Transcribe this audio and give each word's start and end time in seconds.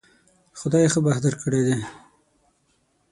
خدای 0.59 0.85
ښه 0.93 0.99
بخت 1.05 1.21
درکړی 1.23 1.61
دی 1.67 1.77